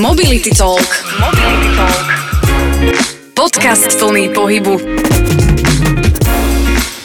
Mobility 0.00 0.48
Talk. 0.50 0.80
Mobility 1.20 1.76
Talk. 1.76 2.06
Podcast 3.36 4.00
plný 4.00 4.32
pohybu. 4.32 4.80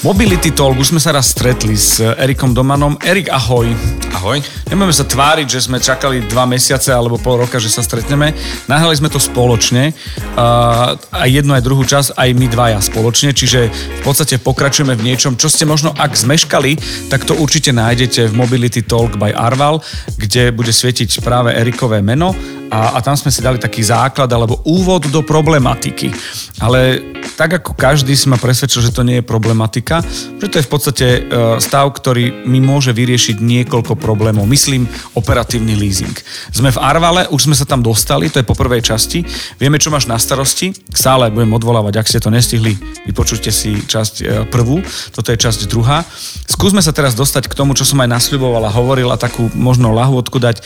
Mobility 0.05 0.53
Talk, 0.53 0.77
už 0.77 0.93
sme 0.93 1.01
sa 1.01 1.17
raz 1.17 1.33
stretli 1.33 1.73
s 1.73 1.97
Erikom 1.97 2.53
Domanom. 2.53 2.93
Erik, 3.01 3.25
ahoj. 3.33 3.65
Ahoj. 4.13 4.37
Nebudeme 4.69 4.93
sa 4.93 5.01
tváriť, 5.01 5.49
že 5.49 5.65
sme 5.65 5.81
čakali 5.81 6.29
dva 6.29 6.45
mesiace 6.45 6.93
alebo 6.93 7.17
pol 7.17 7.41
roka, 7.41 7.57
že 7.57 7.73
sa 7.73 7.81
stretneme. 7.81 8.37
Nahrali 8.69 8.93
sme 8.93 9.09
to 9.09 9.17
spoločne, 9.17 9.97
uh, 10.37 10.93
aj 11.09 11.29
jednu, 11.33 11.57
aj 11.57 11.65
druhú 11.65 11.81
časť, 11.81 12.21
aj 12.21 12.29
my 12.37 12.45
dvaja 12.45 12.79
spoločne, 12.85 13.33
čiže 13.33 13.73
v 13.73 14.01
podstate 14.05 14.37
pokračujeme 14.37 14.93
v 14.93 15.09
niečom, 15.09 15.41
čo 15.41 15.49
ste 15.49 15.65
možno, 15.65 15.89
ak 15.97 16.13
zmeškali, 16.13 16.77
tak 17.09 17.25
to 17.25 17.33
určite 17.33 17.73
nájdete 17.73 18.29
v 18.29 18.37
Mobility 18.37 18.85
Talk 18.85 19.17
by 19.17 19.33
Arval, 19.33 19.81
kde 20.21 20.53
bude 20.53 20.69
svietiť 20.69 21.17
práve 21.25 21.49
Erikové 21.49 22.05
meno 22.05 22.37
a, 22.69 22.93
a 22.93 23.01
tam 23.01 23.17
sme 23.17 23.33
si 23.33 23.41
dali 23.41 23.57
taký 23.57 23.81
základ 23.81 24.29
alebo 24.29 24.61
úvod 24.69 25.09
do 25.09 25.25
problematiky. 25.25 26.13
Ale 26.61 27.01
tak 27.35 27.59
ako 27.61 27.75
každý 27.75 28.15
si 28.15 28.31
ma 28.31 28.39
presvedčil, 28.39 28.81
že 28.81 28.95
to 28.95 29.03
nie 29.03 29.19
je 29.19 29.27
problematika, 29.27 29.99
že 30.39 30.47
to 30.47 30.55
je 30.59 30.65
v 30.65 30.71
podstate 30.71 31.07
e, 31.07 31.19
stav, 31.59 31.91
ktorý 31.91 32.47
mi 32.47 32.63
môže 32.63 32.95
vyriešiť 32.95 33.43
niekoľko 33.43 33.99
problémov. 33.99 34.47
Myslím 34.47 34.87
operatívny 35.13 35.75
leasing. 35.75 36.15
Sme 36.51 36.71
v 36.71 36.79
Arvale, 36.79 37.27
už 37.29 37.51
sme 37.51 37.55
sa 37.55 37.67
tam 37.67 37.83
dostali, 37.83 38.31
to 38.31 38.39
je 38.39 38.47
po 38.47 38.55
prvej 38.55 38.81
časti. 38.81 39.27
Vieme, 39.59 39.77
čo 39.77 39.91
máš 39.91 40.07
na 40.07 40.15
starosti. 40.15 40.71
K 40.71 40.97
sále 40.97 41.27
budem 41.27 41.51
odvolávať, 41.51 41.93
ak 41.99 42.07
ste 42.07 42.23
to 42.23 42.31
nestihli, 42.31 42.79
vypočujte 43.03 43.51
si 43.51 43.83
časť 43.83 44.15
e, 44.23 44.25
prvú, 44.47 44.79
toto 45.11 45.29
je 45.35 45.37
časť 45.37 45.67
druhá. 45.67 46.07
Skúsme 46.47 46.79
sa 46.79 46.95
teraz 46.95 47.13
dostať 47.19 47.51
k 47.51 47.57
tomu, 47.57 47.75
čo 47.75 47.83
som 47.83 47.99
aj 47.99 48.09
nasľuboval 48.15 48.63
a 48.63 48.75
hovoril 48.75 49.11
a 49.11 49.19
takú 49.19 49.51
možno 49.51 49.91
lahôdku 49.91 50.39
dať. 50.39 50.63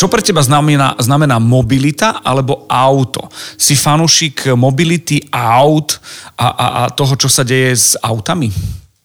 Čo 0.00 0.08
pre 0.08 0.24
teba 0.24 0.40
znamená, 0.40 0.96
znamená 0.96 1.36
mobilita 1.36 2.24
alebo 2.24 2.64
auto? 2.72 3.28
Si 3.60 3.76
fanúšik 3.76 4.48
mobility 4.56 5.20
aut 5.42 5.98
a, 6.38 6.46
a, 6.46 6.66
a 6.86 6.90
toho, 6.94 7.18
čo 7.18 7.26
sa 7.26 7.42
deje 7.42 7.74
s 7.74 7.88
autami? 7.98 8.54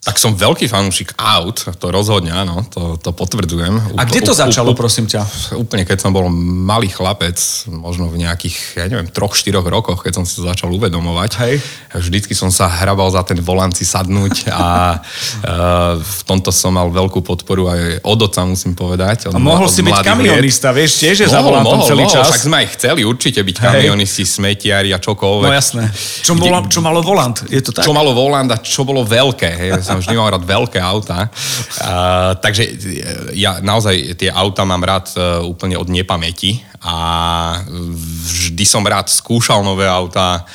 Tak 0.07 0.15
som 0.23 0.31
veľký 0.39 0.71
fanúšik 0.71 1.19
aut, 1.19 1.67
to 1.75 1.91
rozhodne 1.91 2.31
áno, 2.31 2.63
to, 2.71 2.95
to 2.95 3.11
potvrdzujem. 3.11 3.99
A 3.99 4.07
kde 4.07 4.23
to 4.23 4.31
začalo, 4.31 4.71
prosím 4.71 5.03
ťa? 5.03 5.27
Úplne, 5.59 5.83
keď 5.83 5.99
som 5.99 6.15
bol 6.15 6.31
malý 6.31 6.87
chlapec, 6.87 7.35
možno 7.67 8.07
v 8.07 8.23
nejakých, 8.23 8.79
ja 8.79 8.87
neviem, 8.87 9.11
troch, 9.11 9.35
štyroch 9.35 9.67
rokoch, 9.67 9.99
keď 10.07 10.13
som 10.15 10.23
si 10.23 10.39
to 10.39 10.47
začal 10.47 10.71
uvedomovať. 10.71 11.31
Hej. 11.43 11.55
Vždycky 11.91 12.31
som 12.31 12.47
sa 12.47 12.71
hrabal 12.71 13.11
za 13.11 13.19
ten 13.27 13.35
volant 13.43 13.75
si 13.75 13.83
sadnúť 13.83 14.47
a 14.47 14.95
uh, 14.95 15.99
v 16.19 16.21
tomto 16.23 16.55
som 16.55 16.71
mal 16.71 16.87
veľkú 16.87 17.19
podporu 17.19 17.67
aj 17.67 17.99
od 18.07 18.19
oca, 18.23 18.47
musím 18.47 18.79
povedať. 18.79 19.27
A 19.27 19.35
mohol 19.35 19.67
si 19.67 19.83
byť 19.83 20.07
kamionista, 20.07 20.71
liet. 20.71 20.87
vieš, 20.87 21.03
tiež 21.03 21.17
je 21.23 21.27
za 21.27 21.43
volantom 21.43 21.83
mohol, 21.83 21.89
celý 21.91 22.07
mohol, 22.07 22.15
čas. 22.15 22.31
Však 22.31 22.47
sme 22.47 22.55
aj 22.63 22.67
chceli 22.79 23.01
určite 23.03 23.43
byť 23.43 23.55
kamionisti, 23.59 24.23
smetiari 24.23 24.95
a 24.95 25.03
čokoľvek. 25.03 25.51
No 25.51 25.51
jasné. 25.51 25.83
Čo, 26.23 26.39
bolo, 26.39 26.63
čo 26.71 26.79
malo 26.79 27.03
volant, 27.03 27.43
je 27.51 27.59
to 27.59 27.75
tak? 27.75 27.83
Čo 27.83 27.91
malo 27.91 28.15
volant 28.15 28.47
a 28.55 28.57
čo 28.63 28.87
bolo 28.87 29.03
veľké, 29.03 29.49
hej, 29.51 29.69
vždy 29.99 30.13
mal 30.15 30.31
rád 30.31 30.45
veľké 30.45 30.79
auta. 30.79 31.27
Uh, 31.27 32.37
takže 32.39 32.63
ja 33.33 33.59
naozaj 33.59 34.17
tie 34.17 34.29
auta 34.31 34.63
mám 34.63 34.81
rád 34.85 35.11
uh, 35.17 35.41
úplne 35.43 35.75
od 35.77 35.89
nepamäti 35.89 36.61
a 36.77 36.95
vždy 37.67 38.65
som 38.65 38.85
rád 38.85 39.09
skúšal 39.09 39.65
nové 39.65 39.89
auta. 39.89 40.45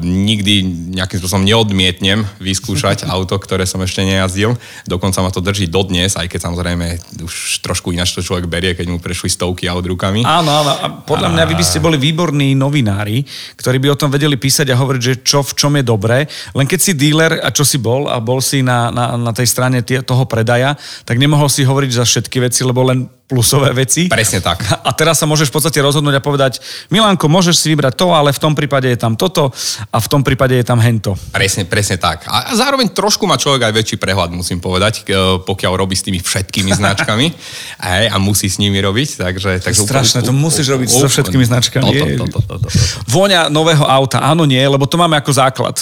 Nikdy 0.00 0.62
nejakým 0.94 1.18
spôsobom 1.18 1.42
neodmietnem 1.42 2.22
vyskúšať 2.38 3.04
auto, 3.14 3.34
ktoré 3.36 3.66
som 3.66 3.82
ešte 3.82 4.06
nejazdil. 4.06 4.54
Dokonca 4.86 5.18
ma 5.20 5.34
to 5.34 5.42
drží 5.42 5.66
dodnes, 5.66 6.14
aj 6.14 6.30
keď 6.30 6.40
samozrejme 6.50 6.86
už 7.26 7.66
trošku 7.66 7.90
ináč 7.90 8.14
to 8.14 8.22
človek 8.22 8.46
berie, 8.46 8.78
keď 8.78 8.86
mu 8.88 9.02
prešli 9.02 9.26
stovky 9.26 9.66
aut 9.66 9.82
rukami. 9.82 10.22
Áno, 10.22 10.50
áno. 10.62 10.72
A 10.78 10.86
podľa 11.02 11.34
mňa 11.34 11.44
vy 11.50 11.54
by 11.58 11.64
ste 11.66 11.82
boli 11.82 11.98
výborní 11.98 12.54
novinári, 12.54 13.26
ktorí 13.58 13.82
by 13.82 13.94
o 13.94 14.00
tom 14.00 14.14
vedeli 14.14 14.38
písať 14.38 14.70
a 14.70 14.78
hovoriť, 14.78 15.02
že 15.02 15.14
čo 15.26 15.42
v 15.42 15.52
čom 15.58 15.72
je 15.74 15.84
dobré. 15.84 16.30
Len 16.54 16.66
keď 16.70 16.80
si 16.80 16.92
dealer 16.94 17.42
a 17.42 17.50
čo 17.50 17.66
si 17.66 17.82
bol 17.82 18.06
a 18.06 18.22
bol 18.22 18.38
si 18.38 18.62
na, 18.62 18.94
na, 18.94 19.18
na 19.18 19.32
tej 19.34 19.50
strane 19.50 19.82
toho 19.82 20.24
predaja, 20.30 20.78
tak 21.02 21.18
nemohol 21.18 21.50
si 21.50 21.66
hovoriť 21.66 21.90
za 21.90 22.04
všetky 22.06 22.38
veci, 22.46 22.62
lebo 22.62 22.86
len 22.86 23.19
plusové 23.30 23.70
veci. 23.70 24.10
Presne 24.10 24.42
tak. 24.42 24.66
A 24.88 24.90
teraz 24.90 25.22
sa 25.22 25.26
môžeš 25.30 25.54
v 25.54 25.54
podstate 25.54 25.78
rozhodnúť 25.78 26.18
a 26.18 26.22
povedať, 26.22 26.58
Milánko, 26.90 27.30
môžeš 27.30 27.62
si 27.62 27.70
vybrať 27.70 27.94
to, 27.94 28.10
ale 28.10 28.34
v 28.34 28.42
tom 28.42 28.58
prípade 28.58 28.90
je 28.90 28.98
tam 28.98 29.14
toto 29.14 29.54
a 29.94 29.96
v 30.02 30.08
tom 30.10 30.26
prípade 30.26 30.58
je 30.58 30.66
tam 30.66 30.82
hento. 30.82 31.14
Presne, 31.30 31.62
presne 31.68 32.00
tak. 32.00 32.26
A 32.26 32.50
zároveň 32.58 32.90
trošku 32.90 33.28
má 33.30 33.38
človek 33.38 33.70
aj 33.70 33.76
väčší 33.76 33.96
prehľad, 34.02 34.34
musím 34.34 34.58
povedať, 34.58 35.06
pokiaľ 35.46 35.72
robí 35.78 35.94
s 35.94 36.02
tými 36.02 36.18
všetkými 36.18 36.74
značkami 36.74 37.26
aj, 37.92 38.04
a 38.10 38.16
musí 38.18 38.50
s 38.50 38.58
nimi 38.58 38.82
robiť. 38.82 39.22
Takže, 39.22 39.62
takže 39.62 39.86
Strašné, 39.86 40.26
to 40.26 40.34
musíš 40.34 40.66
robiť 40.74 40.88
so 40.90 41.06
všetkými 41.06 41.44
značkami. 41.46 42.18
To, 42.18 42.26
to, 42.26 42.26
to, 42.26 42.40
to, 42.42 42.54
to. 42.66 42.68
Vôňa 43.06 43.52
nového 43.52 43.86
auta, 43.86 44.18
áno, 44.24 44.42
nie, 44.48 44.60
lebo 44.60 44.88
to 44.88 44.98
máme 44.98 45.14
ako 45.20 45.30
základ. 45.30 45.76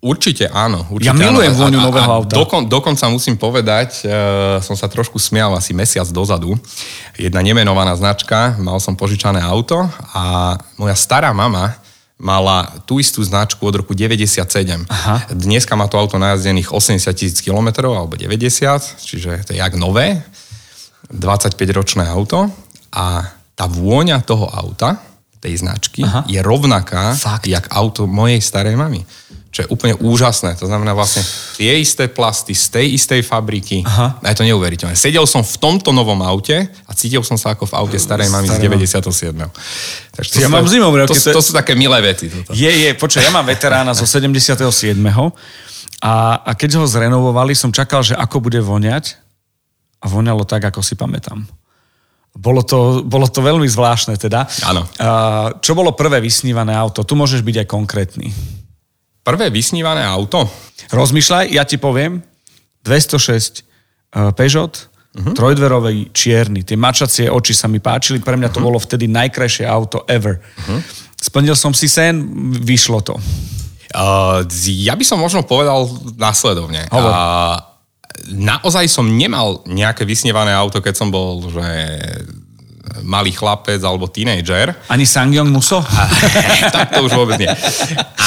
Určite 0.00 0.48
áno. 0.48 0.88
Určite 0.88 1.12
ja 1.12 1.14
milujem 1.14 1.52
áno. 1.52 1.60
vôňu 1.60 1.78
nového 1.84 2.10
auta. 2.10 2.32
Dokon, 2.32 2.64
dokonca 2.72 3.04
musím 3.12 3.36
povedať, 3.36 4.08
uh, 4.08 4.56
som 4.64 4.72
sa 4.72 4.88
trošku 4.88 5.20
smial 5.20 5.52
asi 5.52 5.76
mesiac 5.76 6.08
dozadu. 6.08 6.56
Jedna 7.20 7.44
nemenovaná 7.44 7.92
značka, 8.00 8.56
mal 8.56 8.80
som 8.80 8.96
požičané 8.96 9.44
auto 9.44 9.84
a 10.16 10.56
moja 10.80 10.96
stará 10.96 11.36
mama 11.36 11.76
mala 12.20 12.68
tú 12.84 13.00
istú 13.00 13.24
značku 13.24 13.64
od 13.64 13.80
roku 13.80 13.96
97. 13.96 14.44
Aha. 14.88 15.24
Dneska 15.32 15.72
má 15.72 15.88
to 15.88 15.96
auto 15.96 16.20
najazdených 16.20 16.68
80 16.68 17.00
tisíc 17.16 17.40
kilometrov 17.40 17.96
alebo 17.96 18.16
90, 18.16 19.00
čiže 19.00 19.48
to 19.48 19.56
je 19.56 19.58
jak 19.60 19.72
nové. 19.76 20.20
25-ročné 21.10 22.06
auto 22.06 22.46
a 22.92 23.24
tá 23.56 23.64
vôňa 23.66 24.22
toho 24.22 24.46
auta, 24.46 25.00
tej 25.40 25.56
značky, 25.64 26.04
Aha. 26.04 26.28
je 26.28 26.38
rovnaká, 26.44 27.16
Fakt? 27.16 27.48
jak 27.48 27.72
auto 27.72 28.04
mojej 28.04 28.44
starej 28.44 28.76
mamy. 28.76 29.00
Čo 29.50 29.66
je 29.66 29.68
úplne 29.74 29.98
úžasné. 29.98 30.54
To 30.62 30.70
znamená 30.70 30.94
vlastne 30.94 31.26
tie 31.58 31.82
isté 31.82 32.06
plasty 32.06 32.54
z 32.54 32.70
tej 32.70 32.86
istej 32.94 33.26
fabriky. 33.26 33.82
Aha. 33.82 34.22
A 34.22 34.26
je 34.30 34.36
to 34.38 34.46
neuveriteľné. 34.46 34.94
Sedel 34.94 35.26
som 35.26 35.42
v 35.42 35.56
tomto 35.58 35.90
novom 35.90 36.22
aute 36.22 36.70
a 36.86 36.90
cítil 36.94 37.26
som 37.26 37.34
sa 37.34 37.58
ako 37.58 37.66
v 37.66 37.74
aute 37.74 37.98
starej 37.98 38.30
mamy 38.30 38.46
z 38.46 38.54
Starej 38.54 38.86
97. 38.94 39.34
Takže 40.14 40.28
to 40.30 40.38
Ja 40.38 40.46
sú- 40.46 40.54
mám 40.54 40.70
zimomriavky, 40.70 41.18
To, 41.18 41.34
to 41.34 41.42
to, 41.42 41.42
sú 41.42 41.50
také 41.50 41.74
milé 41.74 41.98
veci. 41.98 42.30
Toto. 42.30 42.54
Je, 42.54 42.70
je, 42.70 42.94
počkaj, 42.94 43.26
ja 43.26 43.34
mám 43.34 43.42
veterána 43.42 43.90
zo 43.90 44.06
77. 44.06 44.62
A, 46.00 46.12
a 46.46 46.50
keď 46.54 46.78
ho 46.78 46.86
zrenovovali, 46.86 47.50
som 47.58 47.74
čakal, 47.74 48.06
že 48.06 48.14
ako 48.14 48.38
bude 48.38 48.62
voňať 48.62 49.18
a 49.98 50.06
voňalo 50.06 50.46
tak, 50.46 50.62
ako 50.62 50.78
si 50.78 50.94
pamätám. 50.94 51.42
Bolo 52.38 52.62
to, 52.62 53.02
bolo 53.02 53.26
to 53.26 53.42
veľmi 53.42 53.66
zvláštne 53.66 54.14
teda. 54.14 54.46
Áno. 54.62 54.86
Čo 55.58 55.74
bolo 55.74 55.90
prvé 55.98 56.22
vysnívané 56.22 56.70
auto? 56.78 57.02
Tu 57.02 57.18
môžeš 57.18 57.42
byť 57.42 57.56
aj 57.60 57.66
konkrétny. 57.66 58.30
Prvé 59.20 59.52
vysnívané 59.52 60.04
auto? 60.04 60.48
Rozmýšľaj, 60.90 61.52
ja 61.52 61.64
ti 61.68 61.76
poviem. 61.76 62.24
206 62.82 63.60
uh, 64.16 64.32
Peugeot, 64.32 64.72
uh-huh. 64.72 65.36
trojdverový 65.36 66.10
čierny. 66.16 66.64
Tie 66.64 66.80
mačacie 66.80 67.28
oči 67.28 67.52
sa 67.52 67.68
mi 67.68 67.78
páčili. 67.78 68.24
Pre 68.24 68.34
mňa 68.34 68.48
to 68.48 68.58
uh-huh. 68.58 68.72
bolo 68.72 68.78
vtedy 68.80 69.04
najkrajšie 69.06 69.68
auto 69.68 70.08
ever. 70.08 70.40
Uh-huh. 70.40 70.80
Splnil 71.20 71.52
som 71.52 71.76
si 71.76 71.86
sen, 71.86 72.16
vyšlo 72.64 73.04
to. 73.04 73.14
Uh, 73.92 74.46
ja 74.64 74.96
by 74.96 75.04
som 75.04 75.20
možno 75.20 75.44
povedal 75.44 75.84
následovne. 76.16 76.88
Hovor. 76.88 77.12
Uh, 77.12 77.58
naozaj 78.32 78.88
som 78.88 79.04
nemal 79.04 79.60
nejaké 79.68 80.08
vysnívané 80.08 80.56
auto, 80.56 80.80
keď 80.80 80.94
som 80.96 81.12
bol 81.12 81.44
že 81.50 81.66
malý 83.02 83.32
chlapec 83.34 83.80
alebo 83.82 84.06
tínejdžer. 84.06 84.88
Ani 84.92 85.04
Sangyong 85.04 85.50
Muso? 85.50 85.80
tak 86.74 86.94
to 86.94 87.06
už 87.06 87.12
vôbec 87.16 87.40
nie. 87.40 87.50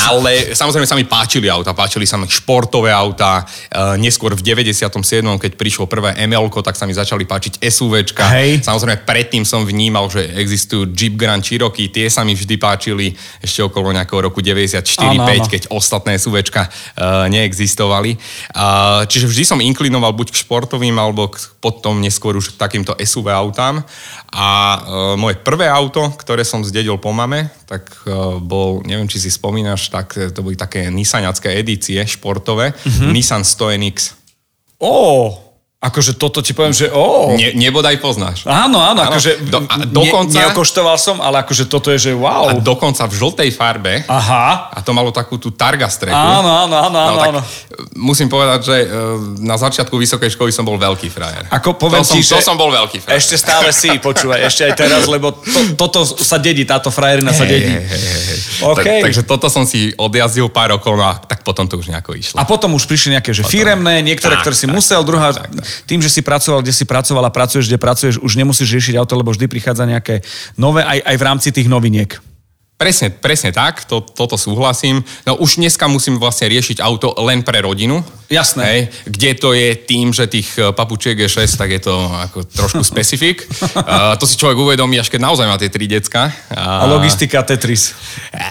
Ale 0.03 0.51
samozrejme 0.51 0.87
sa 0.87 0.99
mi 0.99 1.07
páčili 1.07 1.47
auta, 1.47 1.71
páčili 1.71 2.03
sa 2.03 2.19
mi 2.19 2.27
športové 2.27 2.91
auta. 2.91 3.43
E, 3.43 4.01
neskôr 4.01 4.35
v 4.35 4.43
97. 4.43 4.91
keď 5.39 5.51
prišlo 5.55 5.87
prvé 5.87 6.17
ml 6.27 6.51
tak 6.59 6.75
sa 6.75 6.83
mi 6.83 6.91
začali 6.91 7.23
páčiť 7.23 7.63
SUVčka. 7.63 8.27
Hej. 8.35 8.67
Samozrejme 8.67 9.07
predtým 9.07 9.47
som 9.47 9.63
vnímal, 9.63 10.11
že 10.11 10.27
existujú 10.35 10.91
Jeep 10.91 11.15
Grand 11.15 11.39
Cherokee, 11.39 11.87
tie 11.87 12.11
sa 12.11 12.27
mi 12.27 12.35
vždy 12.35 12.55
páčili 12.59 13.15
ešte 13.39 13.63
okolo 13.63 13.95
nejakého 13.95 14.27
roku 14.27 14.43
94-5, 14.43 14.83
Áno, 15.03 15.23
áno. 15.23 15.47
keď 15.47 15.61
ostatné 15.71 16.19
SUVčka 16.19 16.67
uh, 16.67 17.31
neexistovali. 17.31 18.15
Uh, 18.51 19.07
čiže 19.07 19.29
vždy 19.29 19.43
som 19.43 19.59
inklinoval 19.63 20.11
buď 20.11 20.35
k 20.35 20.41
športovým, 20.43 20.95
alebo 20.99 21.31
k, 21.31 21.39
potom 21.63 22.03
neskôr 22.03 22.35
už 22.35 22.55
k 22.55 22.59
takýmto 22.59 22.95
SUV 22.99 23.31
autám. 23.31 23.83
A 24.33 24.47
uh, 24.63 25.13
moje 25.15 25.35
prvé 25.39 25.67
auto, 25.67 26.01
ktoré 26.15 26.41
som 26.41 26.63
zdedil 26.63 26.95
po 26.97 27.11
mame, 27.11 27.47
tak 27.65 27.89
uh, 28.05 28.37
bol, 28.37 28.81
neviem, 28.83 29.07
či 29.07 29.19
si 29.19 29.29
spomínaš, 29.29 29.89
tak 29.89 30.13
to 30.13 30.39
boli 30.39 30.55
také 30.55 30.87
Nissaniacké 30.89 31.53
edície 31.53 31.99
športové, 32.03 32.71
Mhm. 32.73 32.79
mm-hmm. 32.87 33.11
Nissan 33.13 33.43
100 33.43 33.77
NX. 33.79 33.97
Ó, 34.79 34.93
Akože 35.83 36.15
toto 36.15 36.39
ti 36.39 36.55
poviem, 36.55 36.71
že 36.71 36.87
ó. 36.87 37.35
Ne, 37.35 37.51
nebodaj 37.59 37.99
poznáš. 37.99 38.47
Áno, 38.47 38.79
áno, 38.79 39.03
akože 39.03 39.51
do, 39.51 39.67
a 39.67 39.83
dokonca, 39.83 40.31
ne, 40.31 40.47
neokoštoval 40.47 40.95
som, 40.95 41.19
ale 41.19 41.43
akože 41.43 41.67
toto 41.67 41.91
je, 41.91 42.07
že 42.07 42.11
wow. 42.15 42.55
A 42.55 42.63
dokonca 42.63 43.03
v 43.03 43.13
žltej 43.19 43.49
farbe. 43.51 44.07
Aha. 44.07 44.71
A 44.71 44.79
to 44.79 44.95
malo 44.95 45.11
takú 45.11 45.35
tú 45.35 45.51
targa 45.51 45.91
strechu. 45.91 46.15
Áno, 46.15 46.47
áno, 46.47 46.75
áno, 46.87 46.97
no, 47.03 47.19
áno. 47.19 47.41
Musím 47.99 48.31
povedať, 48.31 48.59
že 48.63 48.77
e, 48.79 48.87
na 49.43 49.59
začiatku 49.59 49.99
vysokej 49.99 50.31
školy 50.39 50.55
som 50.55 50.63
bol 50.63 50.79
veľký 50.79 51.11
frajer. 51.11 51.51
Ako 51.51 51.75
poviem 51.75 51.99
to 51.99 52.15
ti, 52.15 52.23
som, 52.23 52.39
že 52.39 52.47
to 52.47 52.47
som 52.47 52.55
bol 52.55 52.71
veľký 52.71 53.03
frajer. 53.03 53.19
Ešte 53.19 53.35
stále 53.35 53.75
si, 53.75 53.91
počúvaj, 53.99 54.39
ešte 54.39 54.63
aj 54.71 54.73
teraz, 54.79 55.03
lebo 55.11 55.35
to, 55.35 55.75
toto 55.75 56.07
sa 56.07 56.39
dedí, 56.39 56.63
táto 56.63 56.95
frajerina 56.95 57.35
sa 57.35 57.43
dedí. 57.43 57.67
Hey, 57.67 57.83
hey, 57.83 57.99
hey. 57.99 58.39
Okay. 58.71 59.03
Tak, 59.03 59.11
takže 59.11 59.21
toto 59.27 59.51
som 59.51 59.67
si 59.67 59.91
odjazdil 59.99 60.47
pár 60.47 60.79
rokov, 60.79 60.95
no 60.95 61.11
a 61.11 61.19
tak 61.19 61.43
potom 61.43 61.67
to 61.67 61.75
už 61.75 61.91
nejako 61.91 62.15
išlo. 62.15 62.39
A 62.39 62.47
potom 62.47 62.71
už 62.71 62.87
prišli 62.87 63.19
nejaké, 63.19 63.35
že 63.35 63.43
firemné, 63.43 63.99
niektoré, 63.99 64.39
tak, 64.39 64.47
ktoré 64.47 64.55
si 64.55 64.67
tak, 64.69 64.75
musel, 64.79 65.03
druhá, 65.03 65.35
tak, 65.35 65.51
tak. 65.51 65.72
Tým, 65.89 66.01
že 66.01 66.09
si 66.09 66.21
pracoval, 66.21 66.61
kde 66.61 66.73
si 66.73 66.85
pracoval 66.85 67.25
a 67.27 67.35
pracuješ, 67.35 67.67
kde 67.67 67.79
pracuješ, 67.81 68.15
už 68.19 68.33
nemusíš 68.35 68.73
riešiť 68.73 68.95
auto, 68.99 69.17
lebo 69.17 69.33
vždy 69.33 69.45
prichádza 69.49 69.89
nejaké 69.89 70.21
nové, 70.57 70.85
aj, 70.85 70.99
aj 71.03 71.15
v 71.17 71.25
rámci 71.25 71.49
tých 71.51 71.67
noviniek. 71.69 72.19
Presne, 72.73 73.13
presne 73.13 73.53
tak, 73.55 73.85
to, 73.85 74.01
toto 74.01 74.35
súhlasím. 74.35 75.05
No 75.23 75.39
už 75.39 75.55
dneska 75.55 75.87
musím 75.87 76.19
vlastne 76.19 76.51
riešiť 76.51 76.81
auto 76.81 77.15
len 77.21 77.45
pre 77.45 77.61
rodinu. 77.63 78.03
Jasné. 78.33 78.63
Hej, 78.65 78.81
kde 79.07 79.31
to 79.37 79.49
je 79.53 79.77
tým, 79.77 80.09
že 80.09 80.25
tých 80.25 80.57
e, 80.57 80.73
papučiek 80.73 81.15
je 81.15 81.29
6, 81.29 81.53
tak 81.53 81.69
je 81.69 81.79
to 81.85 81.95
ako 82.11 82.43
trošku 82.43 82.83
specifik. 82.91 83.45
uh, 83.77 84.17
to 84.17 84.25
si 84.25 84.35
človek 84.35 84.57
uvedomí, 84.57 84.97
až 84.97 85.13
keď 85.13 85.21
naozaj 85.21 85.47
má 85.47 85.55
tie 85.61 85.69
tri 85.69 85.85
decka. 85.85 86.33
A, 86.49 86.83
a 86.83 86.85
logistika 86.89 87.45
Tetris. 87.45 87.93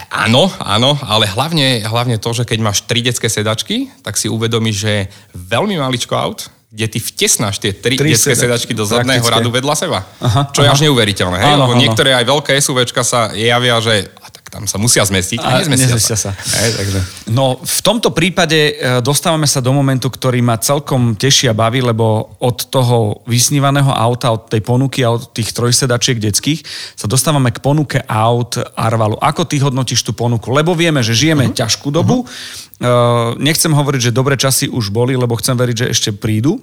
Áno, 0.07 0.49
áno, 0.55 0.95
ale 1.03 1.27
hlavne, 1.27 1.83
hlavne 1.83 2.15
to, 2.15 2.31
že 2.31 2.47
keď 2.47 2.59
máš 2.63 2.87
tri 2.87 3.03
detské 3.03 3.27
sedačky, 3.27 3.91
tak 4.07 4.15
si 4.15 4.31
uvedomíš, 4.31 4.77
že 4.81 4.93
veľmi 5.35 5.77
maličko 5.77 6.15
aut, 6.15 6.47
kde 6.73 6.85
ty 6.89 6.97
vtesnáš 6.97 7.61
tie 7.61 7.69
tri, 7.69 7.93
tri 7.93 8.17
detské 8.17 8.33
sedačky 8.33 8.73
do 8.73 8.81
zadného 8.81 9.21
radu 9.21 9.53
vedľa 9.53 9.75
seba. 9.77 10.09
Aha, 10.17 10.49
čo 10.49 10.65
je 10.65 10.67
aha. 10.67 10.73
až 10.73 10.81
neuveriteľné. 10.89 11.37
Hej? 11.37 11.53
Áno, 11.53 11.69
Lebo 11.69 11.77
áno. 11.77 11.81
niektoré 11.85 12.17
aj 12.17 12.25
veľké 12.25 12.57
SUVčka 12.57 13.05
sa 13.05 13.29
javia, 13.29 13.77
že 13.77 14.09
tam 14.53 14.69
sa 14.69 14.77
musia 14.77 15.01
zmestiť 15.01 15.41
a, 15.41 15.57
A 15.57 15.65
nezmestia, 15.65 15.97
nezmestia 15.97 16.13
sa. 16.13 16.29
sa. 16.29 16.61
Hej, 16.61 16.77
takže... 16.77 16.99
No, 17.33 17.57
v 17.57 17.81
tomto 17.81 18.13
prípade 18.13 18.77
e, 18.77 19.01
dostávame 19.01 19.49
sa 19.49 19.65
do 19.65 19.73
momentu, 19.73 20.13
ktorý 20.13 20.45
ma 20.45 20.61
celkom 20.61 21.17
teší 21.17 21.49
a 21.49 21.57
baví, 21.57 21.81
lebo 21.81 22.37
od 22.37 22.69
toho 22.69 23.25
vysnívaného 23.25 23.89
auta, 23.89 24.29
od 24.29 24.53
tej 24.53 24.61
ponuky 24.61 25.01
a 25.01 25.17
od 25.17 25.33
tých 25.33 25.57
trojsedačiek 25.57 26.21
detských 26.21 26.61
sa 26.93 27.09
dostávame 27.09 27.49
k 27.49 27.65
ponuke 27.65 28.05
aut 28.05 28.61
Arvalu. 28.77 29.17
Ako 29.17 29.49
ty 29.49 29.57
hodnotíš 29.57 30.05
tú 30.05 30.13
ponuku? 30.13 30.53
Lebo 30.53 30.77
vieme, 30.77 31.01
že 31.01 31.17
žijeme 31.17 31.49
uh-huh. 31.49 31.57
ťažkú 31.57 31.89
dobu. 31.89 32.21
Uh-huh. 32.21 33.33
Nechcem 33.41 33.73
hovoriť, 33.73 34.11
že 34.11 34.11
dobré 34.13 34.37
časy 34.37 34.69
už 34.69 34.93
boli, 34.93 35.17
lebo 35.17 35.33
chcem 35.41 35.57
veriť, 35.57 35.75
že 35.81 35.89
ešte 35.89 36.09
prídu. 36.13 36.61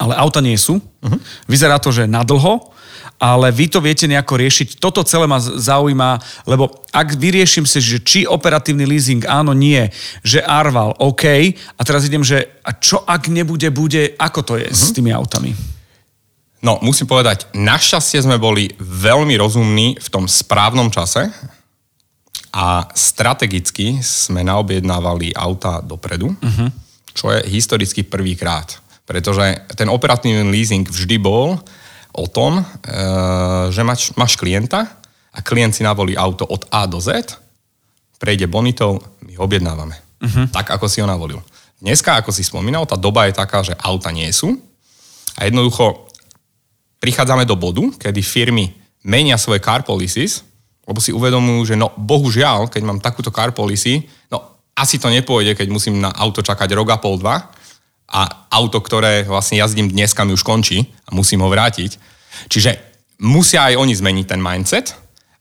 Ale 0.00 0.16
auta 0.16 0.40
nie 0.40 0.56
sú. 0.56 0.80
Uh-huh. 0.80 1.18
Vyzerá 1.44 1.76
to, 1.76 1.92
že 1.92 2.08
nadlho 2.08 2.72
ale 3.16 3.48
vy 3.48 3.66
to 3.72 3.80
viete 3.80 4.04
nejako 4.04 4.36
riešiť. 4.36 4.68
Toto 4.76 5.00
celé 5.00 5.24
ma 5.24 5.40
zaujíma, 5.40 6.20
lebo 6.44 6.84
ak 6.92 7.16
vyrieším 7.16 7.64
si, 7.64 7.80
že 7.80 8.04
či 8.04 8.20
operatívny 8.28 8.84
leasing, 8.84 9.24
áno, 9.24 9.56
nie, 9.56 9.88
že 10.20 10.44
Arval, 10.44 10.92
OK, 11.00 11.24
a 11.76 11.80
teraz 11.80 12.04
idem, 12.04 12.20
že 12.20 12.60
a 12.60 12.76
čo 12.76 13.00
ak 13.04 13.32
nebude, 13.32 13.72
bude, 13.72 14.12
ako 14.20 14.40
to 14.44 14.54
je 14.60 14.68
uh-huh. 14.68 14.76
s 14.76 14.92
tými 14.92 15.12
autami? 15.12 15.56
No, 16.60 16.80
musím 16.80 17.08
povedať, 17.08 17.52
našťastie 17.52 18.20
sme 18.24 18.40
boli 18.40 18.72
veľmi 18.80 19.36
rozumní 19.36 19.96
v 20.00 20.08
tom 20.12 20.24
správnom 20.26 20.88
čase 20.92 21.28
a 22.52 22.88
strategicky 22.96 24.00
sme 24.00 24.40
naobjednávali 24.44 25.36
auta 25.36 25.84
dopredu, 25.84 26.32
uh-huh. 26.32 26.68
čo 27.12 27.32
je 27.32 27.44
historicky 27.48 28.04
prvýkrát. 28.04 28.80
Pretože 29.06 29.62
ten 29.78 29.86
operatívny 29.86 30.50
leasing 30.50 30.82
vždy 30.88 31.16
bol 31.22 31.62
o 32.16 32.26
tom, 32.26 32.60
e, 32.60 32.64
že 33.70 33.84
máš, 33.84 34.16
máš 34.16 34.34
klienta 34.40 34.88
a 35.32 35.38
klient 35.44 35.76
si 35.76 35.84
navolí 35.84 36.16
auto 36.16 36.48
od 36.48 36.64
A 36.72 36.88
do 36.88 36.96
Z, 36.96 37.36
prejde 38.16 38.48
bonitou, 38.48 38.96
my 39.22 39.36
ho 39.36 39.44
objednávame. 39.44 40.00
Uh-huh. 40.16 40.48
Tak, 40.48 40.72
ako 40.72 40.88
si 40.88 41.04
ho 41.04 41.06
navolil. 41.06 41.44
Dneska, 41.76 42.16
ako 42.16 42.32
si 42.32 42.40
spomínal, 42.40 42.88
tá 42.88 42.96
doba 42.96 43.28
je 43.28 43.36
taká, 43.36 43.60
že 43.60 43.76
auta 43.76 44.08
nie 44.08 44.32
sú 44.32 44.56
a 45.36 45.44
jednoducho 45.44 46.08
prichádzame 46.96 47.44
do 47.44 47.52
bodu, 47.52 47.84
kedy 48.00 48.24
firmy 48.24 48.72
menia 49.04 49.36
svoje 49.36 49.60
car 49.60 49.84
policies, 49.84 50.40
lebo 50.88 50.98
si 51.04 51.12
uvedomujú, 51.12 51.74
že 51.74 51.76
no 51.76 51.92
bohužiaľ, 51.94 52.72
keď 52.72 52.82
mám 52.82 53.04
takúto 53.04 53.28
car 53.28 53.52
policy, 53.52 54.08
no 54.32 54.64
asi 54.72 54.96
to 54.96 55.12
nepôjde, 55.12 55.52
keď 55.52 55.68
musím 55.68 56.00
na 56.00 56.08
auto 56.16 56.40
čakať 56.40 56.72
rok 56.72 56.96
a 56.96 56.98
pol, 56.98 57.20
dva, 57.20 57.52
a 58.06 58.46
auto, 58.54 58.78
ktoré 58.78 59.26
vlastne 59.26 59.58
jazdím 59.58 59.90
dneska 59.90 60.22
mi 60.22 60.32
už 60.32 60.46
končí 60.46 60.86
a 61.06 61.14
musím 61.14 61.42
ho 61.42 61.50
vrátiť. 61.50 61.98
Čiže 62.46 62.78
musia 63.22 63.66
aj 63.72 63.74
oni 63.80 63.94
zmeniť 63.96 64.26
ten 64.26 64.40
mindset 64.40 64.94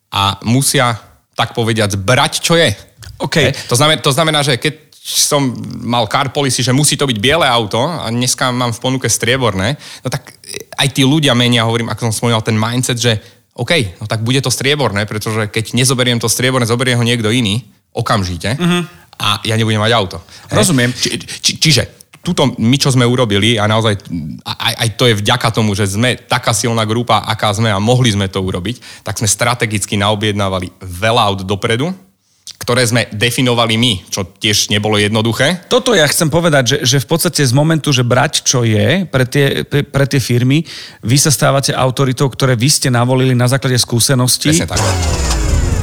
a 0.09 0.41
musia, 0.47 0.97
tak 1.35 1.51
povediať, 1.53 1.99
brať, 1.99 2.41
čo 2.41 2.55
je. 2.55 2.71
Okay. 3.19 3.51
To, 3.67 3.75
znamená, 3.75 3.99
to 4.01 4.11
znamená, 4.11 4.39
že 4.41 4.57
keď 4.57 4.87
som 5.05 5.53
mal 5.85 6.09
car 6.09 6.33
policy, 6.33 6.65
že 6.65 6.73
musí 6.73 6.97
to 6.97 7.05
byť 7.05 7.17
biele 7.21 7.45
auto 7.45 7.77
a 7.77 8.09
dneska 8.09 8.49
mám 8.49 8.73
v 8.73 8.81
ponuke 8.81 9.05
strieborné, 9.05 9.77
no 10.01 10.07
tak 10.09 10.33
aj 10.81 10.87
tí 10.89 11.05
ľudia 11.05 11.37
menia, 11.37 11.67
hovorím, 11.67 11.93
ako 11.93 12.09
som 12.09 12.15
spomínal, 12.25 12.41
ten 12.41 12.57
mindset, 12.57 12.97
že 12.97 13.13
OK, 13.55 14.01
no 14.01 14.09
tak 14.09 14.25
bude 14.25 14.41
to 14.41 14.49
strieborné, 14.49 15.05
pretože 15.05 15.47
keď 15.53 15.77
nezoberiem 15.77 16.17
to 16.17 16.25
strieborné, 16.25 16.65
zoberie 16.65 16.97
ho 16.97 17.05
niekto 17.05 17.29
iný, 17.29 17.63
okamžite 17.95 18.57
uh-huh. 18.57 18.81
a 19.15 19.39
ja 19.47 19.55
nebudem 19.55 19.79
mať 19.79 19.93
auto. 19.95 20.17
Rozumiem. 20.51 20.91
Či, 20.91 21.21
či, 21.39 21.51
čiže 21.61 22.04
tuto 22.25 22.57
my, 22.57 22.77
čo 22.81 22.89
sme 22.89 23.05
urobili 23.05 23.61
a 23.61 23.69
naozaj 23.69 24.01
aj, 24.41 24.73
aj 24.81 24.89
to 24.97 25.05
je 25.05 25.21
vďaka 25.21 25.53
tomu, 25.53 25.77
že 25.77 25.85
sme 25.85 26.17
taká 26.17 26.57
silná 26.57 26.81
grupa, 26.89 27.21
aká 27.21 27.53
sme 27.53 27.69
a 27.69 27.77
mohli 27.77 28.09
sme 28.09 28.25
to 28.25 28.41
urobiť, 28.41 29.05
tak 29.05 29.21
sme 29.21 29.29
strategicky 29.29 29.93
naobjednávali 30.01 30.73
veľa 30.81 31.21
aut 31.21 31.41
dopredu, 31.45 31.93
ktoré 32.57 32.81
sme 32.81 33.05
definovali 33.13 33.77
my, 33.77 33.93
čo 34.09 34.25
tiež 34.25 34.73
nebolo 34.73 34.97
jednoduché. 34.97 35.69
Toto 35.69 35.93
ja 35.93 36.09
chcem 36.09 36.33
povedať, 36.33 36.63
že, 36.65 36.97
že 36.97 36.97
v 37.05 37.07
podstate 37.13 37.45
z 37.45 37.53
momentu, 37.53 37.93
že 37.93 38.01
brať 38.01 38.41
čo 38.41 38.65
je 38.65 39.05
pre 39.05 39.29
tie, 39.29 39.61
pre, 39.61 39.85
pre 39.85 40.09
tie 40.09 40.17
firmy, 40.17 40.65
vy 41.05 41.17
sa 41.21 41.29
stávate 41.29 41.77
autoritou, 41.77 42.25
ktoré 42.25 42.57
vy 42.57 42.69
ste 42.73 42.89
navolili 42.89 43.37
na 43.37 43.45
základe 43.45 43.77
skúseností. 43.77 44.49
Presne 44.49 44.65
tak. 44.65 44.81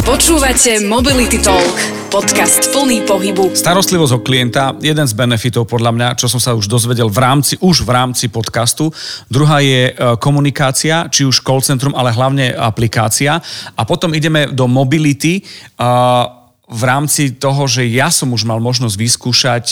Počúvate 0.03 0.83
Mobility 0.83 1.39
Talk, 1.39 2.02
podcast 2.13 2.69
plný 2.77 3.09
pohybu. 3.09 3.57
Starostlivosť 3.57 4.13
o 4.13 4.21
klienta, 4.21 4.77
jeden 4.85 5.09
z 5.09 5.17
benefitov 5.17 5.65
podľa 5.65 5.97
mňa, 5.97 6.09
čo 6.21 6.29
som 6.29 6.37
sa 6.37 6.53
už 6.53 6.69
dozvedel 6.69 7.09
v 7.09 7.17
rámci, 7.17 7.57
už 7.57 7.89
v 7.89 7.91
rámci 7.91 8.29
podcastu. 8.29 8.93
Druhá 9.33 9.65
je 9.65 9.89
e, 9.89 9.93
komunikácia, 10.21 11.09
či 11.09 11.25
už 11.25 11.41
call 11.41 11.65
centrum, 11.65 11.97
ale 11.97 12.13
hlavne 12.13 12.53
aplikácia. 12.53 13.41
A 13.73 13.83
potom 13.89 14.13
ideme 14.13 14.53
do 14.53 14.69
mobility, 14.69 15.41
v 16.73 16.83
rámci 16.89 17.37
toho, 17.37 17.69
že 17.69 17.85
ja 17.85 18.09
som 18.09 18.33
už 18.33 18.49
mal 18.49 18.57
možnosť 18.57 18.97
vyskúšať 18.97 19.65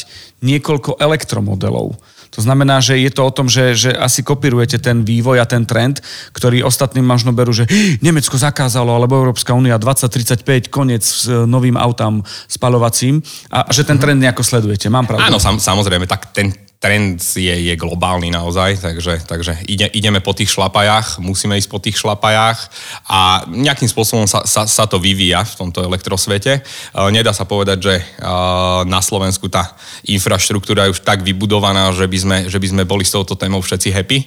niekoľko 0.44 1.00
elektromodelov. 1.00 1.96
To 2.40 2.48
znamená, 2.48 2.80
že 2.80 2.96
je 2.96 3.12
to 3.12 3.20
o 3.20 3.28
tom, 3.28 3.52
že, 3.52 3.76
že 3.76 3.92
asi 3.92 4.24
kopírujete 4.24 4.80
ten 4.80 5.04
vývoj 5.04 5.44
a 5.44 5.46
ten 5.46 5.68
trend, 5.68 6.00
ktorý 6.32 6.64
ostatným 6.64 7.04
možno 7.04 7.36
berú, 7.36 7.52
že 7.52 7.68
Nemecko 8.00 8.40
zakázalo, 8.40 8.96
alebo 8.96 9.20
Európska 9.20 9.52
únia 9.52 9.76
2035, 9.76 10.72
koniec 10.72 11.04
s 11.04 11.28
novým 11.28 11.76
autám 11.76 12.24
spalovacím 12.48 13.20
a 13.52 13.68
že 13.68 13.84
ten 13.84 14.00
trend 14.00 14.24
nejako 14.24 14.40
sledujete. 14.40 14.88
Mám 14.88 15.04
pravdu? 15.04 15.28
Áno, 15.28 15.36
sam, 15.36 15.60
samozrejme, 15.60 16.08
tak 16.08 16.32
ten 16.32 16.56
trend 16.80 17.20
je, 17.36 17.52
je 17.52 17.74
globálny 17.76 18.32
naozaj, 18.32 18.80
takže, 18.80 19.20
takže 19.28 19.52
ide, 19.68 19.84
ideme 19.92 20.24
po 20.24 20.32
tých 20.32 20.48
šlapajách, 20.48 21.20
musíme 21.20 21.60
ísť 21.60 21.68
po 21.68 21.76
tých 21.76 22.00
šlapajách 22.00 22.56
a 23.04 23.44
nejakým 23.52 23.84
spôsobom 23.84 24.24
sa, 24.24 24.48
sa, 24.48 24.64
sa 24.64 24.88
to 24.88 24.96
vyvíja 24.96 25.44
v 25.44 25.54
tomto 25.60 25.84
elektrosvete. 25.84 26.64
Uh, 26.96 27.12
nedá 27.12 27.36
sa 27.36 27.44
povedať, 27.44 27.78
že 27.84 27.94
uh, 28.00 28.88
na 28.88 29.04
Slovensku 29.04 29.52
tá 29.52 29.76
infraštruktúra 30.08 30.88
je 30.88 30.96
už 30.96 31.04
tak 31.04 31.20
vybudovaná, 31.20 31.92
že 31.92 32.08
by 32.08 32.18
sme, 32.18 32.38
že 32.48 32.56
by 32.56 32.68
sme 32.72 32.82
boli 32.88 33.04
s 33.04 33.12
touto 33.12 33.36
témou 33.36 33.60
všetci 33.60 33.92
happy, 33.92 34.24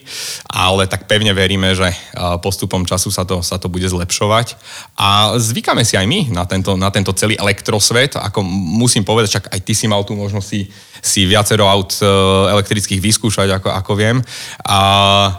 ale 0.53 0.86
tak 0.86 1.10
pevne 1.10 1.33
veríme, 1.33 1.74
že 1.74 1.89
uh, 1.89 2.38
postupom 2.38 2.86
času 2.86 3.10
sa 3.10 3.25
to, 3.25 3.41
sa 3.41 3.57
to 3.57 3.65
bude 3.65 3.89
zlepšovať 3.89 4.62
a 4.93 5.41
zvykáme 5.41 5.81
si 5.81 5.98
aj 5.98 6.05
my 6.05 6.29
na 6.29 6.45
tento, 6.45 6.77
na 6.77 6.93
tento 6.93 7.17
celý 7.17 7.33
elektrosvet, 7.33 8.13
ako 8.13 8.45
musím 8.77 9.01
povedať, 9.01 9.41
čak 9.41 9.45
aj 9.50 9.60
ty 9.65 9.74
si 9.74 9.89
mal 9.89 10.05
tu 10.05 10.13
možnosť 10.13 10.45
si, 10.45 10.69
si 11.03 11.27
viacero 11.27 11.67
aut 11.67 12.00
elektrických 12.48 13.03
vyskúšať, 13.03 13.60
ako, 13.60 13.69
ako 13.75 13.91
viem. 14.00 14.17
A 14.63 14.79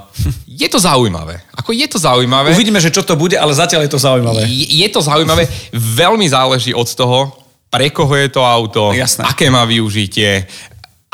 je 0.60 0.68
to 0.68 0.76
zaujímavé. 0.76 1.40
Ako 1.56 1.72
je 1.72 1.88
to 1.88 1.96
zaujímavé. 1.96 2.52
Uvidíme, 2.52 2.84
že 2.84 2.92
čo 2.92 3.00
to 3.00 3.16
bude, 3.16 3.34
ale 3.40 3.56
zatiaľ 3.56 3.88
je 3.88 3.92
to 3.96 4.00
zaujímavé. 4.00 4.44
Je, 4.44 4.84
je 4.84 4.88
to 4.92 5.00
zaujímavé. 5.00 5.48
Veľmi 5.72 6.28
záleží 6.28 6.76
od 6.76 6.86
toho, 6.92 7.32
pre 7.72 7.90
koho 7.90 8.14
je 8.14 8.28
to 8.30 8.44
auto, 8.44 8.94
Jasné. 8.94 9.26
aké 9.26 9.50
má 9.50 9.66
využitie, 9.66 10.46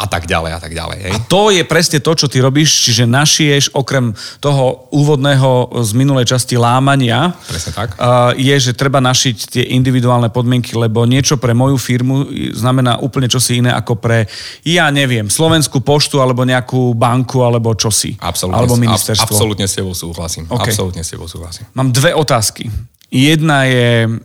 a 0.00 0.06
tak 0.08 0.24
ďalej 0.24 0.50
a 0.56 0.60
tak 0.64 0.72
ďalej. 0.72 0.98
Hej. 1.04 1.12
A 1.12 1.18
to 1.28 1.52
je 1.52 1.60
presne 1.68 2.00
to, 2.00 2.12
čo 2.16 2.24
ty 2.24 2.40
robíš, 2.40 2.88
čiže 2.88 3.04
našieš 3.04 3.76
okrem 3.76 4.16
toho 4.40 4.88
úvodného 4.88 5.68
z 5.84 5.90
minulej 5.92 6.32
časti 6.32 6.56
lámania, 6.56 7.36
Presne 7.44 7.76
tak. 7.76 8.00
je, 8.40 8.56
že 8.56 8.72
treba 8.72 9.04
našiť 9.04 9.36
tie 9.60 9.64
individuálne 9.76 10.32
podmienky, 10.32 10.72
lebo 10.72 11.04
niečo 11.04 11.36
pre 11.36 11.52
moju 11.52 11.76
firmu 11.76 12.24
znamená 12.56 12.96
úplne 13.04 13.28
čosi 13.28 13.60
iné 13.60 13.76
ako 13.76 14.00
pre, 14.00 14.24
ja 14.64 14.88
neviem, 14.88 15.28
Slovenskú 15.28 15.84
poštu 15.84 16.16
alebo 16.16 16.48
nejakú 16.48 16.96
banku 16.96 17.44
alebo 17.44 17.76
čosi. 17.76 18.16
Absolútne, 18.16 18.56
alebo 18.56 18.80
ministerstvo. 18.80 19.36
absolútne 19.36 19.68
s 19.68 19.76
tebou 19.76 19.92
súhlasím. 19.92 20.48
OK. 20.48 20.64
Absolútne 20.64 21.04
s 21.04 21.12
tebou 21.12 21.28
súhlasím. 21.28 21.68
Mám 21.76 21.92
dve 21.92 22.16
otázky. 22.16 22.72
Jedna 23.12 23.68
je 23.68 24.08
uh, 24.08 24.16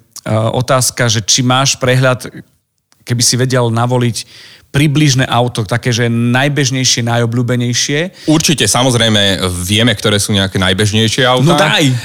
otázka, 0.56 1.12
že 1.12 1.20
či 1.20 1.44
máš 1.44 1.76
prehľad, 1.76 2.32
keby 3.04 3.22
si 3.26 3.36
vedel 3.36 3.68
navoliť 3.68 4.18
približné 4.76 5.24
auto, 5.24 5.64
také, 5.64 5.96
že 5.96 6.12
najbežnejšie, 6.12 7.08
najobľúbenejšie. 7.08 8.28
Určite, 8.28 8.68
samozrejme, 8.68 9.48
vieme, 9.64 9.96
ktoré 9.96 10.20
sú 10.20 10.36
nejaké 10.36 10.60
najbežnejšie 10.60 11.24
autá. 11.24 11.48
No 11.48 11.56
daj. 11.56 11.86
E, 11.88 11.96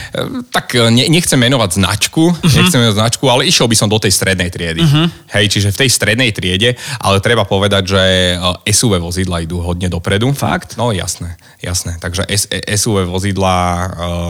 Tak 0.55 0.79
e, 0.79 0.87
ne, 0.87 1.11
nechcem 1.11 1.35
menovať 1.35 1.83
značku, 1.83 2.31
uh-huh. 2.31 2.47
nechcem 2.47 2.79
menovať 2.79 2.99
značku, 3.03 3.27
ale 3.27 3.51
išiel 3.51 3.67
by 3.67 3.75
som 3.75 3.91
do 3.91 3.99
tej 3.99 4.15
strednej 4.15 4.55
triedy. 4.55 4.87
Uh-huh. 4.87 5.11
Hej, 5.35 5.51
čiže 5.51 5.75
v 5.75 5.81
tej 5.83 5.91
strednej 5.91 6.31
triede, 6.31 6.79
ale 7.03 7.19
treba 7.19 7.43
povedať, 7.43 7.83
že 7.91 8.03
e, 8.39 8.71
SUV 8.71 9.03
vozidla 9.03 9.43
idú 9.43 9.59
hodne 9.67 9.91
dopredu. 9.91 10.31
Fakt? 10.31 10.79
No 10.79 10.95
jasné, 10.95 11.43
jasné. 11.59 11.99
Takže 11.99 12.31
SUV 12.71 13.11
vozidla 13.11 13.59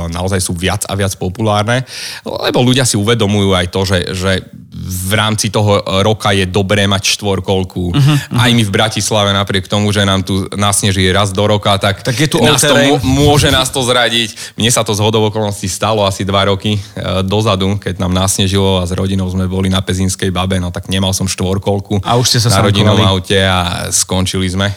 naozaj 0.08 0.40
sú 0.40 0.56
viac 0.56 0.88
a 0.88 0.96
viac 0.96 1.12
populárne, 1.20 1.84
lebo 2.24 2.64
ľudia 2.64 2.88
si 2.88 2.96
uvedomujú 2.96 3.52
aj 3.52 3.66
to, 3.68 3.80
že, 3.84 3.98
že 4.16 4.32
v 4.80 5.12
rámci 5.12 5.50
toho 5.50 5.82
roka 6.06 6.30
je 6.30 6.46
dobré 6.46 6.86
mať 6.86 7.18
štvorkolku. 7.18 7.84
Uh-huh. 7.90 8.16
Aj 8.30 8.50
my 8.54 8.62
v 8.62 8.70
Bratislave, 8.70 9.34
napriek 9.34 9.66
tomu, 9.66 9.90
že 9.90 10.06
nám 10.06 10.22
tu 10.22 10.46
nasneží 10.54 11.02
raz 11.10 11.34
do 11.34 11.42
roka, 11.42 11.74
tak, 11.82 12.06
Tak 12.06 12.14
je 12.14 12.28
tu 12.30 12.38
nás 12.38 12.62
to 12.62 12.74
môže 13.02 13.50
nás 13.50 13.66
to 13.74 13.82
zradiť. 13.82 14.54
Mne 14.54 14.70
sa 14.70 14.86
to 14.86 14.94
z 14.94 15.02
hodov 15.02 15.34
okolností 15.34 15.66
stalo 15.66 16.06
asi 16.06 16.22
dva 16.22 16.46
roky 16.46 16.78
e, 16.78 16.80
dozadu, 17.26 17.74
keď 17.82 17.98
nám 17.98 18.14
nasnežilo 18.14 18.82
a 18.82 18.86
s 18.86 18.94
rodinou 18.94 19.26
sme 19.26 19.50
boli 19.50 19.66
na 19.66 19.82
Pezinskej 19.82 20.30
babe, 20.30 20.62
no 20.62 20.70
tak 20.70 20.86
nemal 20.86 21.10
som 21.10 21.26
štvorkolku 21.26 22.06
A 22.06 22.14
už 22.14 22.26
ste 22.30 22.38
sa 22.38 22.54
na 22.54 22.62
rodinnom 22.62 22.98
aute 23.02 23.42
a 23.42 23.90
skončili 23.90 24.46
sme. 24.46 24.70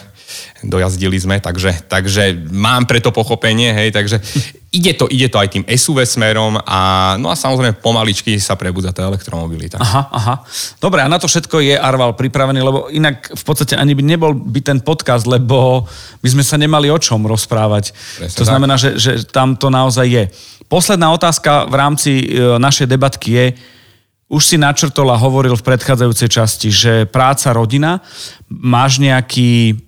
Dojazdili 0.64 1.14
sme, 1.20 1.38
takže, 1.38 1.86
takže 1.86 2.34
mám 2.50 2.90
preto 2.90 3.14
pochopenie, 3.14 3.70
hej, 3.70 3.94
takže 3.94 4.18
ide 4.74 4.92
to, 4.98 5.06
ide 5.06 5.30
to 5.30 5.38
aj 5.38 5.48
tým 5.54 5.64
SUV 5.70 6.02
smerom 6.02 6.58
a 6.58 7.14
no 7.14 7.30
a 7.30 7.38
samozrejme 7.38 7.78
pomaličky 7.78 8.42
sa 8.42 8.58
prebudza 8.58 8.90
tá 8.90 9.06
elektromobilita. 9.06 9.78
Aha, 9.78 10.02
aha. 10.10 10.34
Dobre, 10.82 11.06
a 11.06 11.06
na 11.06 11.22
to 11.22 11.30
všetko 11.30 11.62
je 11.62 11.78
Arval 11.78 12.18
pripravený, 12.18 12.58
lebo 12.58 12.90
inak 12.90 13.30
v 13.30 13.44
podstate 13.46 13.78
ani 13.78 13.94
by 13.94 14.02
nebol 14.02 14.34
by 14.34 14.60
ten 14.66 14.82
podcast, 14.82 15.30
lebo 15.30 15.86
by 16.18 16.28
sme 16.28 16.42
sa 16.42 16.58
nemali 16.58 16.90
o 16.90 16.98
čom 16.98 17.22
rozprávať. 17.22 17.94
Presne 17.94 18.34
to 18.34 18.42
tak. 18.42 18.50
znamená, 18.50 18.74
že, 18.74 18.98
že 18.98 19.22
tam 19.30 19.54
to 19.54 19.70
naozaj 19.70 20.06
je. 20.10 20.24
Posledná 20.66 21.14
otázka 21.14 21.70
v 21.70 21.74
rámci 21.78 22.10
e, 22.26 22.58
našej 22.58 22.90
debatky 22.90 23.30
je, 23.30 23.46
už 24.26 24.42
si 24.42 24.56
načrtol 24.58 25.06
a 25.14 25.20
hovoril 25.20 25.54
v 25.54 25.62
predchádzajúcej 25.62 26.28
časti, 26.32 26.68
že 26.74 27.06
práca, 27.06 27.54
rodina, 27.54 28.02
máš 28.50 28.98
nejaký, 28.98 29.78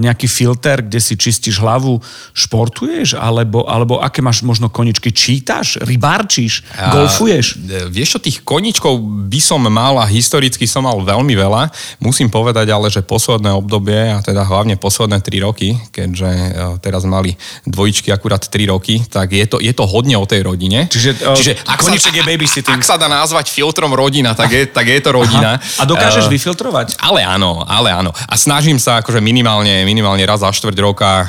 nejaký 0.00 0.26
filter, 0.26 0.82
kde 0.82 0.98
si 0.98 1.14
čistíš 1.14 1.60
hlavu, 1.60 2.00
športuješ, 2.34 3.14
alebo, 3.14 3.66
alebo 3.68 4.02
aké 4.02 4.24
máš 4.24 4.42
možno 4.42 4.72
koničky, 4.72 5.14
čítaš, 5.14 5.78
rybárčiš, 5.78 6.64
golfuješ? 6.74 7.46
A, 7.54 7.86
e, 7.86 7.92
vieš 7.92 8.16
čo, 8.16 8.18
tých 8.18 8.38
koničkov 8.42 8.98
by 9.28 9.40
som 9.42 9.62
mal 9.68 10.00
a 10.00 10.06
historicky 10.08 10.64
som 10.64 10.88
mal 10.88 10.98
veľmi 11.04 11.34
veľa. 11.36 11.70
Musím 12.00 12.32
povedať 12.32 12.72
ale, 12.72 12.88
že 12.88 13.04
posledné 13.04 13.52
obdobie, 13.52 14.16
a 14.16 14.18
teda 14.24 14.42
hlavne 14.42 14.80
posledné 14.80 15.20
3 15.20 15.46
roky, 15.46 15.76
keďže 15.92 16.30
e, 16.30 16.48
teraz 16.80 17.04
mali 17.04 17.36
dvojičky 17.68 18.10
akurát 18.10 18.40
3 18.40 18.72
roky, 18.72 19.04
tak 19.06 19.36
je 19.36 19.46
to, 19.46 19.60
je 19.60 19.70
to 19.76 19.84
hodne 19.84 20.16
o 20.16 20.24
tej 20.24 20.42
rodine. 20.42 20.88
Čiže, 20.88 21.20
e, 21.20 21.76
koníček 21.76 22.16
je 22.16 22.24
babysitting. 22.24 22.80
Ak 22.80 22.86
sa 22.86 22.96
dá 22.96 23.10
nazvať 23.10 23.52
filtrom 23.52 23.92
rodina, 23.92 24.32
tak 24.32 24.50
je, 24.50 24.62
tak 24.64 24.88
je 24.88 25.00
to 25.04 25.12
rodina. 25.12 25.60
A 25.78 25.82
dokážeš 25.84 26.30
Eh, 26.30 26.32
vyfiltrovať? 26.32 26.96
ale 27.02 27.26
áno, 27.26 27.60
ale 27.66 27.90
áno. 27.90 28.14
A 28.14 28.34
snažím 28.38 28.78
sa 28.78 29.02
akože 29.02 29.18
minimálne, 29.18 29.59
minimálne 29.64 30.24
raz 30.24 30.40
za 30.40 30.48
štvrť 30.48 30.78
roka 30.80 31.10
uh, 31.20 31.28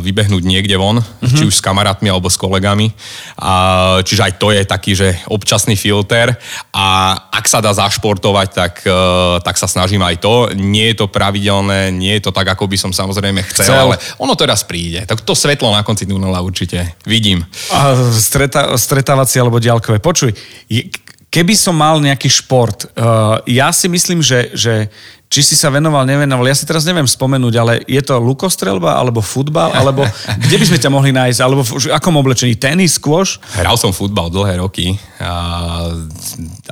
vybehnúť 0.00 0.40
niekde 0.40 0.78
von, 0.80 1.02
uh-huh. 1.02 1.28
či 1.28 1.44
už 1.44 1.58
s 1.58 1.64
kamarátmi 1.64 2.08
alebo 2.08 2.32
s 2.32 2.40
kolegami. 2.40 2.88
A, 3.36 3.98
čiže 4.00 4.24
aj 4.24 4.32
to 4.40 4.48
je 4.54 4.62
taký, 4.64 4.92
že 4.96 5.08
občasný 5.28 5.76
filter. 5.76 6.32
A 6.72 7.16
ak 7.28 7.44
sa 7.44 7.60
dá 7.60 7.74
zašportovať, 7.76 8.48
tak, 8.54 8.74
uh, 8.88 9.42
tak 9.44 9.60
sa 9.60 9.68
snažím 9.68 10.00
aj 10.00 10.16
to. 10.22 10.48
Nie 10.56 10.96
je 10.96 11.04
to 11.04 11.06
pravidelné, 11.12 11.92
nie 11.92 12.16
je 12.16 12.24
to 12.24 12.32
tak, 12.32 12.48
ako 12.48 12.64
by 12.64 12.80
som 12.80 12.90
samozrejme 12.94 13.44
chcel, 13.52 13.68
Chcel. 13.68 13.84
ale 13.84 13.94
ono 14.16 14.32
teraz 14.38 14.64
príde. 14.64 15.04
Tak 15.04 15.26
to 15.26 15.36
svetlo 15.36 15.74
na 15.74 15.84
konci 15.84 16.08
tunela 16.08 16.40
určite 16.40 16.96
vidím. 17.04 17.44
A 17.74 17.92
streta, 18.16 18.72
stretávacie 18.78 19.42
alebo 19.42 19.60
diaľkové. 19.60 20.00
Počuj, 20.00 20.32
je, 20.70 20.88
keby 21.28 21.54
som 21.54 21.76
mal 21.76 22.00
nejaký 22.00 22.28
šport, 22.32 22.88
uh, 22.96 23.40
ja 23.44 23.68
si 23.72 23.86
myslím, 23.88 24.24
že, 24.24 24.52
že 24.56 24.88
či 25.28 25.44
si 25.44 25.54
sa 25.60 25.68
venoval, 25.68 26.08
nevenoval, 26.08 26.48
ja 26.48 26.56
si 26.56 26.64
teraz 26.64 26.88
neviem 26.88 27.04
spomenúť, 27.04 27.54
ale 27.60 27.72
je 27.84 28.00
to 28.00 28.16
lukostrelba, 28.16 28.96
alebo 28.96 29.20
futbal, 29.20 29.76
alebo 29.76 30.08
kde 30.48 30.56
by 30.56 30.64
sme 30.64 30.78
ťa 30.80 30.90
mohli 30.90 31.12
nájsť, 31.12 31.40
alebo 31.44 31.60
v 31.60 31.92
akom 31.92 32.16
oblečení, 32.16 32.56
tenis, 32.56 32.96
skôš? 32.96 33.36
Hral 33.52 33.76
som 33.76 33.92
futbal 33.92 34.32
dlhé 34.32 34.64
roky, 34.64 34.96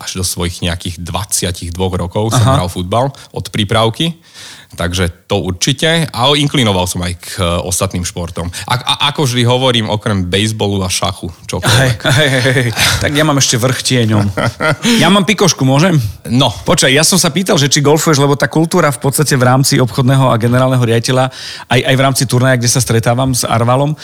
až 0.01 0.11
do 0.17 0.25
svojich 0.25 0.65
nejakých 0.65 1.05
22 1.05 1.77
rokov 1.77 2.33
som 2.33 2.45
Aha. 2.49 2.65
hral 2.65 2.69
futbal 2.73 3.13
od 3.37 3.45
prípravky, 3.53 4.17
takže 4.77 5.09
to 5.25 5.41
určite, 5.41 6.07
ale 6.13 6.39
inklinoval 6.45 6.85
som 6.85 7.01
aj 7.01 7.13
k 7.17 7.27
e, 7.41 7.65
ostatným 7.65 8.05
športom. 8.05 8.53
A, 8.69 8.75
a 8.77 8.95
ako 9.11 9.25
vždy 9.25 9.43
hovorím, 9.49 9.89
okrem 9.89 10.29
bejsbolu 10.29 10.85
a 10.85 10.93
šachu, 10.93 11.33
čokoľvek. 11.49 11.99
hej, 12.21 12.29
hej, 12.29 12.43
hej. 12.45 12.69
Tak 13.01 13.11
ja 13.17 13.25
mám 13.25 13.41
ešte 13.41 13.57
vrch 13.57 13.81
tieňom. 13.83 14.25
Ja 15.01 15.09
mám 15.09 15.25
pikošku, 15.25 15.65
môžem? 15.65 15.97
No, 16.29 16.53
Počkaj, 16.67 16.91
ja 16.91 17.07
som 17.07 17.17
sa 17.17 17.31
pýtal, 17.31 17.57
že 17.57 17.71
či 17.71 17.79
golfuješ, 17.79 18.19
lebo 18.19 18.35
tá 18.35 18.51
kultúra 18.51 18.91
v 18.91 19.01
podstate 19.01 19.39
v 19.39 19.47
rámci 19.47 19.79
obchodného 19.79 20.29
a 20.29 20.37
generálneho 20.37 20.83
riaditeľa, 20.83 21.31
aj, 21.71 21.81
aj 21.81 21.95
v 21.95 22.05
rámci 22.05 22.23
turnaja, 22.27 22.59
kde 22.59 22.71
sa 22.71 22.83
stretávam 22.83 23.31
s 23.31 23.47
Arvalom, 23.47 23.95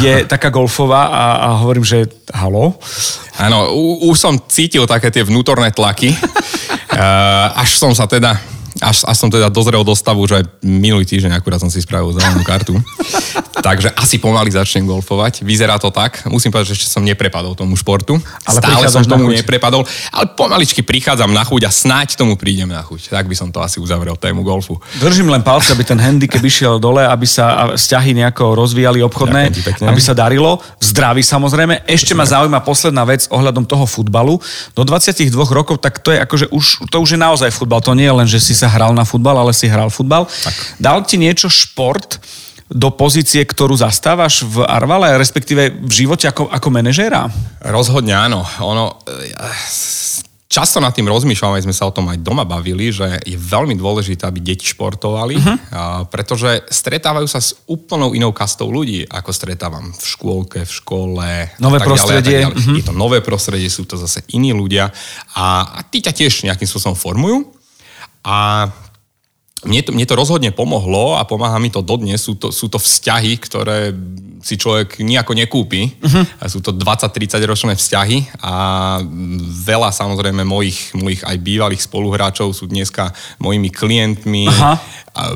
je 0.00 0.22
taká 0.32 0.48
golfová 0.48 1.10
a, 1.10 1.24
a 1.42 1.48
hovorím, 1.60 1.84
že 1.84 2.08
halo? 2.30 2.78
áno, 3.42 3.74
už 4.06 4.16
som 4.16 4.38
cítil 4.46 4.86
také 4.86 5.10
tie 5.10 5.26
vnútorné 5.26 5.74
tlaky, 5.74 6.14
uh, 6.14 7.58
až 7.62 7.74
som 7.74 7.90
sa 7.90 8.06
teda 8.06 8.51
až, 8.82 9.06
až 9.06 9.16
som 9.16 9.30
teda 9.30 9.46
dozrel 9.46 9.86
do 9.86 9.94
stavu, 9.94 10.26
že 10.26 10.42
minulý 10.60 11.06
týždeň 11.06 11.38
akurát 11.38 11.62
som 11.62 11.70
si 11.70 11.78
spravil 11.78 12.10
zelenú 12.12 12.42
kartu. 12.42 12.74
Takže 13.62 13.94
asi 13.94 14.18
pomaly 14.18 14.50
začnem 14.50 14.82
golfovať. 14.82 15.46
Vyzerá 15.46 15.78
to 15.78 15.94
tak. 15.94 16.26
Musím 16.26 16.50
povedať, 16.50 16.74
že 16.74 16.82
ešte 16.82 16.88
som 16.90 17.06
neprepadol 17.06 17.54
tomu 17.54 17.78
športu. 17.78 18.18
Ale 18.42 18.58
Stále 18.58 18.84
som 18.90 19.06
tomu 19.06 19.30
neprepadol. 19.30 19.86
Ale 20.10 20.34
pomaličky 20.34 20.82
prichádzam 20.82 21.30
na 21.30 21.46
chuť 21.46 21.62
a 21.68 21.70
snáď 21.70 22.18
tomu 22.18 22.34
prídem 22.34 22.66
na 22.66 22.82
chuť. 22.82 23.14
Tak 23.14 23.30
by 23.30 23.36
som 23.38 23.54
to 23.54 23.62
asi 23.62 23.78
uzavrel 23.78 24.18
tému 24.18 24.42
golfu. 24.42 24.82
Držím 24.98 25.30
len 25.30 25.46
palce, 25.46 25.70
aby 25.70 25.86
ten 25.86 26.00
handicap 26.00 26.42
išiel 26.42 26.82
dole, 26.82 27.06
aby 27.06 27.22
sa 27.22 27.78
vzťahy 27.78 28.18
nejako 28.18 28.58
rozvíjali 28.58 28.98
obchodné, 29.06 29.54
aby 29.86 30.00
sa 30.02 30.16
darilo. 30.16 30.58
V 30.82 30.84
zdraví 30.90 31.22
samozrejme. 31.22 31.86
Ešte 31.86 32.18
ma 32.18 32.26
zaujíma 32.26 32.66
posledná 32.66 33.06
vec 33.06 33.30
ohľadom 33.30 33.62
toho 33.62 33.86
futbalu. 33.86 34.42
Do 34.74 34.82
22 34.82 35.30
rokov, 35.54 35.78
tak 35.78 36.02
to 36.02 36.10
je 36.10 36.18
akože 36.18 36.46
už, 36.50 36.90
to 36.90 36.96
už 36.98 37.14
je 37.14 37.20
naozaj 37.20 37.54
futbal. 37.54 37.78
To 37.84 37.94
nie 37.94 38.10
je 38.10 38.16
len, 38.16 38.26
že 38.26 38.42
si 38.42 38.58
sa 38.58 38.71
hral 38.72 38.96
na 38.96 39.04
futbal, 39.04 39.36
ale 39.36 39.52
si 39.52 39.68
hral 39.68 39.92
futbal. 39.92 40.24
Dal 40.80 41.04
ti 41.04 41.20
niečo 41.20 41.52
šport 41.52 42.16
do 42.72 42.88
pozície, 42.88 43.44
ktorú 43.44 43.76
zastávaš 43.76 44.48
v 44.48 44.64
Arvale, 44.64 45.12
respektíve 45.20 45.76
v 45.76 45.92
živote 45.92 46.24
ako, 46.32 46.48
ako 46.48 46.68
manažéra? 46.72 47.28
Rozhodne 47.60 48.16
áno. 48.16 48.40
Ono, 48.64 48.96
e, 49.04 49.28
často 50.52 50.80
nad 50.80 50.92
tým 50.96 51.08
rozmýšľam, 51.08 51.56
aj 51.56 51.64
sme 51.64 51.76
sa 51.76 51.88
o 51.88 51.92
tom 51.92 52.08
aj 52.08 52.20
doma 52.20 52.44
bavili, 52.44 52.88
že 52.92 53.20
je 53.24 53.36
veľmi 53.36 53.72
dôležité, 53.76 54.28
aby 54.28 54.40
deti 54.40 54.68
športovali, 54.68 55.40
uh-huh. 55.40 55.56
pretože 56.12 56.68
stretávajú 56.68 57.24
sa 57.24 57.40
s 57.40 57.56
úplnou 57.64 58.12
inou 58.12 58.36
kastou 58.36 58.68
ľudí, 58.68 59.08
ako 59.08 59.32
stretávam 59.32 59.96
v 59.96 60.04
škôlke, 60.04 60.68
v 60.68 60.72
škole. 60.72 61.28
Nové 61.56 61.80
tak 61.80 61.88
ďalej 61.88 61.96
a 61.96 61.96
tak 61.96 61.96
prostredie. 61.96 62.38
ďalej. 62.44 62.56
Mhm. 62.56 62.74
Je 62.76 62.84
to 62.84 62.94
nové 62.96 63.18
prostredie, 63.24 63.68
sú 63.72 63.88
to 63.88 63.96
zase 63.96 64.20
iní 64.36 64.52
ľudia 64.52 64.92
a, 65.32 65.76
a 65.76 65.78
tí 65.88 66.04
ťa 66.04 66.12
tiež 66.12 66.44
nejakým 66.44 66.68
spôsobom 66.68 66.96
formujú. 66.96 67.48
A 68.22 68.70
mne 69.62 69.80
to, 69.86 69.90
mne 69.94 70.06
to 70.06 70.18
rozhodne 70.18 70.50
pomohlo 70.50 71.14
a 71.14 71.22
pomáha 71.22 71.54
mi 71.62 71.70
to 71.70 71.86
dodnes. 71.86 72.18
Sú 72.18 72.34
to, 72.34 72.50
sú 72.50 72.66
to 72.66 72.82
vzťahy, 72.82 73.38
ktoré 73.38 73.94
si 74.42 74.58
človek 74.58 74.98
nejako 74.98 75.38
nekúpi. 75.38 75.94
Uh-huh. 76.02 76.26
Sú 76.50 76.58
to 76.58 76.74
20-30 76.74 77.38
ročné 77.46 77.72
vzťahy 77.78 78.42
a 78.42 78.54
veľa 79.62 79.94
samozrejme 79.94 80.42
mojich, 80.42 80.90
mojich 80.98 81.22
aj 81.22 81.38
bývalých 81.38 81.86
spoluhráčov 81.86 82.50
sú 82.50 82.66
dneska 82.66 83.14
mojimi 83.38 83.70
klientmi. 83.70 84.50
Aha. 84.50 84.82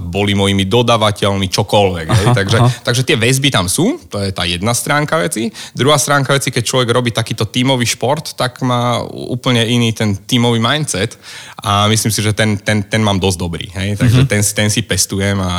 Boli 0.00 0.32
mojimi 0.32 0.64
dodávateľmi, 0.64 1.52
čokoľvek. 1.52 2.06
Aha, 2.08 2.32
takže, 2.32 2.58
aha. 2.58 2.68
takže 2.80 3.02
tie 3.04 3.16
väzby 3.20 3.52
tam 3.52 3.68
sú, 3.68 4.00
to 4.08 4.16
je 4.24 4.32
tá 4.32 4.48
jedna 4.48 4.72
stránka 4.72 5.20
veci. 5.20 5.52
Druhá 5.76 6.00
stránka 6.00 6.32
veci, 6.32 6.48
keď 6.48 6.64
človek 6.64 6.88
robí 6.88 7.12
takýto 7.12 7.44
tímový 7.44 7.84
šport, 7.84 8.32
tak 8.40 8.64
má 8.64 9.04
úplne 9.04 9.60
iný 9.68 9.92
ten 9.92 10.16
tímový 10.16 10.56
mindset 10.56 11.20
a 11.60 11.92
myslím 11.92 12.08
si, 12.08 12.24
že 12.24 12.32
ten, 12.32 12.56
ten, 12.56 12.88
ten 12.88 13.04
mám 13.04 13.20
dosť 13.20 13.38
dobrý. 13.38 13.68
Hej? 13.76 14.00
Takže 14.00 14.24
mm-hmm. 14.24 14.32
ten, 14.32 14.40
ten 14.64 14.68
si 14.72 14.80
pestujem 14.80 15.36
a, 15.44 15.52
a 15.52 15.56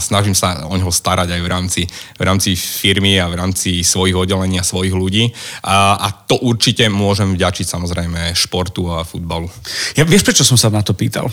snažím 0.00 0.32
sa 0.32 0.64
o 0.64 0.72
neho 0.72 0.88
starať 0.88 1.36
aj 1.36 1.40
v 1.44 1.48
rámci, 1.48 1.82
v 2.16 2.22
rámci 2.24 2.56
firmy 2.56 3.20
a 3.20 3.28
v 3.28 3.36
rámci 3.36 3.84
svojich 3.84 4.16
oddelení 4.16 4.56
a 4.56 4.64
svojich 4.64 4.96
ľudí. 4.96 5.28
A, 5.68 6.00
a 6.00 6.08
to 6.08 6.40
určite 6.40 6.88
môžem 6.88 7.36
vďačiť 7.36 7.68
samozrejme 7.68 8.32
športu 8.32 8.88
a 8.88 9.04
futbalu. 9.04 9.52
Ja, 9.92 10.08
vieš, 10.08 10.24
prečo 10.24 10.46
som 10.46 10.56
sa 10.56 10.72
na 10.72 10.80
to 10.80 10.96
pýtal? 10.96 11.28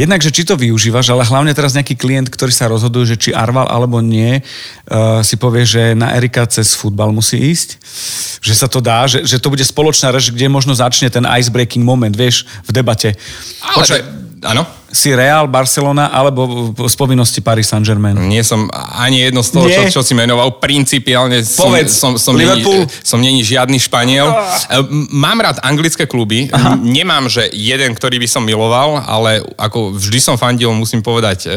Jednak, 0.00 0.24
že 0.24 0.32
či 0.32 0.48
to 0.48 0.56
využívaš, 0.56 1.09
ale 1.10 1.26
hlavne 1.26 1.52
teraz 1.52 1.74
nejaký 1.74 1.98
klient, 1.98 2.30
ktorý 2.30 2.54
sa 2.54 2.70
rozhoduje, 2.70 3.14
že 3.14 3.20
či 3.20 3.30
Arval 3.34 3.66
alebo 3.66 3.98
nie, 3.98 4.40
uh, 4.40 5.20
si 5.26 5.34
povie, 5.34 5.66
že 5.66 5.98
na 5.98 6.14
Erika 6.14 6.46
cez 6.46 6.78
futbal 6.78 7.10
musí 7.10 7.36
ísť, 7.36 7.82
že 8.40 8.54
sa 8.54 8.70
to 8.70 8.78
dá, 8.78 9.04
že, 9.10 9.26
že 9.26 9.42
to 9.42 9.50
bude 9.50 9.62
spoločná 9.66 10.14
reč, 10.14 10.30
kde 10.30 10.46
možno 10.46 10.72
začne 10.72 11.10
ten 11.10 11.26
icebreaking 11.26 11.82
moment, 11.82 12.14
vieš, 12.14 12.46
v 12.64 12.70
debate. 12.70 13.18
Ale 13.60 13.82
Počkaj, 13.82 14.29
áno 14.44 14.80
si 14.90 15.14
Real, 15.14 15.46
Barcelona 15.46 16.10
alebo 16.10 16.74
z 16.74 16.96
povinnosti 16.98 17.38
Paris 17.38 17.70
Saint-Germain? 17.70 18.18
Nie 18.26 18.42
som 18.42 18.66
ani 18.74 19.22
jedno 19.22 19.46
z 19.46 19.50
toho, 19.54 19.66
čo, 19.70 19.82
čo 19.86 20.00
si 20.02 20.18
menoval. 20.18 20.58
Principiálne 20.58 21.46
som, 21.46 21.70
Povedz, 21.70 21.94
som, 21.94 22.18
som, 22.18 22.34
Liverpool? 22.34 22.84
Není, 22.84 23.06
som 23.06 23.18
není 23.22 23.40
žiadny 23.46 23.78
Španiel. 23.78 24.26
Ah. 24.26 24.82
Mám 25.14 25.46
rád 25.46 25.62
anglické 25.62 26.10
kluby. 26.10 26.50
Aha. 26.50 26.74
Nemám, 26.74 27.30
že 27.30 27.46
jeden, 27.54 27.94
ktorý 27.94 28.18
by 28.18 28.28
som 28.28 28.42
miloval, 28.42 28.98
ale 29.06 29.46
ako 29.54 29.94
vždy 29.94 30.18
som 30.18 30.34
fandil, 30.34 30.74
musím 30.74 31.06
povedať, 31.06 31.46
e, 31.46 31.54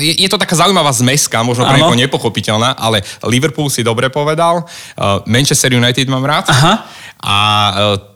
je, 0.00 0.12
je 0.24 0.28
to 0.32 0.40
taká 0.40 0.56
zaujímavá 0.56 0.88
zmeska, 0.96 1.44
možno 1.44 1.68
pre 1.68 1.76
niekoho 1.76 2.00
nepochopiteľná, 2.00 2.80
ale 2.80 3.04
Liverpool 3.28 3.68
si 3.68 3.84
dobre 3.84 4.08
povedal. 4.08 4.64
E, 4.64 5.28
Manchester 5.28 5.76
United 5.76 6.08
mám 6.08 6.24
rád. 6.24 6.48
Aha. 6.48 6.88
A 7.20 7.36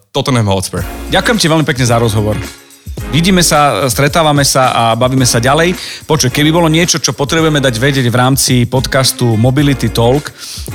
Tottenham 0.09 0.49
Hotspur. 0.49 0.81
Ďakujem 1.13 1.37
ti 1.37 1.47
veľmi 1.53 1.69
pekne 1.69 1.85
za 1.85 2.01
rozhovor. 2.01 2.41
Vidíme 3.09 3.41
sa, 3.41 3.89
stretávame 3.89 4.45
sa 4.45 4.71
a 4.71 4.83
bavíme 4.93 5.25
sa 5.25 5.41
ďalej. 5.41 5.73
Počuj, 6.05 6.29
keby 6.29 6.51
bolo 6.53 6.69
niečo, 6.69 7.01
čo 7.01 7.17
potrebujeme 7.17 7.63
dať 7.63 7.75
vedieť 7.79 8.07
v 8.11 8.17
rámci 8.17 8.55
podcastu 8.69 9.39
Mobility 9.39 9.89
Talk, 9.89 10.29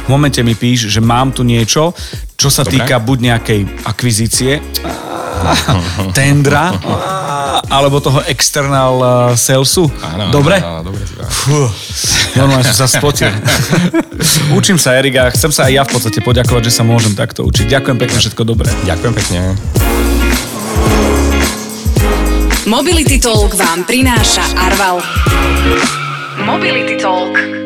v 0.04 0.08
momente 0.10 0.42
mi 0.42 0.58
píš, 0.58 0.90
že 0.90 1.00
mám 1.00 1.32
tu 1.32 1.46
niečo, 1.46 1.94
čo 2.34 2.50
sa 2.50 2.66
Dobre. 2.66 2.82
týka 2.82 2.98
buď 3.00 3.18
nejakej 3.22 3.60
akvizície, 3.86 4.60
tendra, 6.18 6.74
alebo 7.70 8.00
toho 8.00 8.20
external 8.28 8.94
uh, 9.00 9.12
salesu. 9.36 9.88
Áno, 10.02 10.32
dobre? 10.34 10.60
Áno, 10.60 10.90
dobre. 10.90 11.02
normálne 12.40 12.66
som 12.70 12.86
sa 12.86 12.88
spotil. 12.90 13.30
Učím 14.60 14.78
sa, 14.78 14.98
Erika, 14.98 15.32
chcem 15.34 15.52
sa 15.54 15.70
aj 15.70 15.74
ja 15.74 15.84
v 15.86 15.92
podstate 15.96 16.20
poďakovať, 16.22 16.70
že 16.70 16.74
sa 16.74 16.84
môžem 16.86 17.14
takto 17.14 17.46
učiť. 17.46 17.70
Ďakujem 17.70 17.98
pekne, 18.00 18.18
všetko 18.20 18.42
dobré. 18.46 18.70
Ďakujem 18.88 19.14
pekne. 19.14 19.40
Mobility 22.64 23.20
Talk 23.20 23.60
vám 23.60 23.84
prináša 23.84 24.56
Arval. 24.56 25.04
Mobility 26.48 26.96
Talk. 26.96 27.63